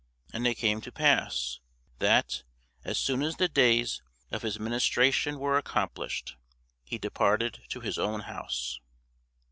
And 0.33 0.47
it 0.47 0.55
came 0.55 0.81
to 0.81 0.91
pass, 0.91 1.59
that, 1.99 2.41
as 2.83 2.97
soon 2.97 3.21
as 3.21 3.35
the 3.37 3.47
days 3.47 4.01
of 4.31 4.41
his 4.41 4.59
ministration 4.59 5.37
were 5.37 5.59
accomplished, 5.59 6.37
he 6.83 6.97
departed 6.97 7.59
to 7.69 7.81
his 7.81 7.99
own 7.99 8.21
house. 8.21 8.79